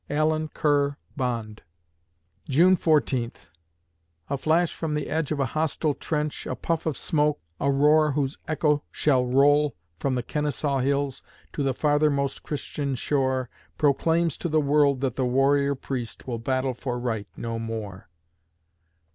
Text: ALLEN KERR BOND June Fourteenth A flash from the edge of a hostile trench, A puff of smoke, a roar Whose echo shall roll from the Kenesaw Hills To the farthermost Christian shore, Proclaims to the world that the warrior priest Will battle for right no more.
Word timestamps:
ALLEN 0.09 0.47
KERR 0.47 0.97
BOND 1.15 1.61
June 2.49 2.75
Fourteenth 2.75 3.49
A 4.31 4.37
flash 4.39 4.73
from 4.73 4.95
the 4.95 5.07
edge 5.07 5.31
of 5.31 5.39
a 5.39 5.45
hostile 5.53 5.93
trench, 5.93 6.47
A 6.47 6.55
puff 6.55 6.87
of 6.87 6.97
smoke, 6.97 7.39
a 7.59 7.69
roar 7.71 8.13
Whose 8.13 8.39
echo 8.47 8.81
shall 8.91 9.23
roll 9.23 9.75
from 9.99 10.15
the 10.15 10.23
Kenesaw 10.23 10.79
Hills 10.79 11.21
To 11.53 11.61
the 11.61 11.75
farthermost 11.75 12.41
Christian 12.41 12.95
shore, 12.95 13.47
Proclaims 13.77 14.37
to 14.37 14.49
the 14.49 14.59
world 14.59 15.01
that 15.01 15.17
the 15.17 15.25
warrior 15.27 15.75
priest 15.75 16.25
Will 16.27 16.39
battle 16.39 16.73
for 16.73 16.97
right 16.99 17.27
no 17.37 17.59
more. 17.59 18.09